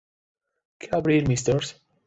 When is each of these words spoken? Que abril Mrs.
Que 0.79 0.87
abril 0.99 1.25
Mrs. 1.29 1.67